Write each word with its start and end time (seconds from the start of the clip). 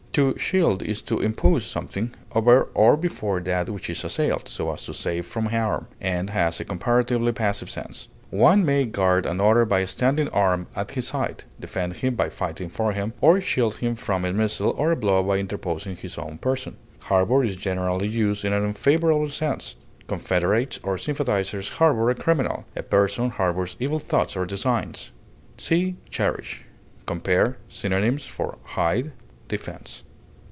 To 0.15 0.37
shield 0.37 0.83
is 0.83 1.01
to 1.03 1.21
interpose 1.21 1.65
something 1.65 2.13
over 2.35 2.63
or 2.73 2.97
before 2.97 3.39
that 3.39 3.69
which 3.69 3.89
is 3.89 4.03
assailed, 4.03 4.45
so 4.49 4.69
as 4.73 4.85
to 4.87 4.93
save 4.93 5.25
from 5.25 5.45
harm, 5.45 5.87
and 6.01 6.31
has 6.31 6.59
a 6.59 6.65
comparatively 6.65 7.31
passive 7.31 7.69
sense; 7.69 8.09
one 8.29 8.65
may 8.65 8.83
guard 8.83 9.25
another 9.25 9.63
by 9.63 9.85
standing 9.85 10.27
armed 10.27 10.67
at 10.75 10.91
his 10.91 11.07
side, 11.07 11.45
defend 11.61 11.93
him 11.95 12.15
by 12.15 12.27
fighting 12.27 12.67
for 12.67 12.91
him, 12.91 13.13
or 13.21 13.39
shield 13.39 13.75
him 13.77 13.95
from 13.95 14.25
a 14.25 14.33
missile 14.33 14.75
or 14.77 14.91
a 14.91 14.97
blow 14.97 15.23
by 15.23 15.37
interposing 15.37 15.95
his 15.95 16.17
own 16.17 16.37
person. 16.39 16.75
Harbor 17.03 17.41
is 17.41 17.55
generally 17.55 18.09
used 18.09 18.43
in 18.43 18.51
an 18.51 18.65
unfavorable 18.65 19.29
sense; 19.29 19.77
confederates 20.09 20.77
or 20.83 20.97
sympathizers 20.97 21.69
harbor 21.79 22.09
a 22.09 22.15
criminal; 22.15 22.65
a 22.75 22.83
person 22.83 23.29
harbors 23.29 23.77
evil 23.79 23.97
thoughts 23.97 24.35
or 24.35 24.45
designs. 24.45 25.11
See 25.57 25.95
CHERISH. 26.09 26.65
Compare 27.05 27.59
synonyms 27.69 28.25
for 28.25 28.57
HIDE; 28.75 29.13
DEFENSE. 29.47 30.03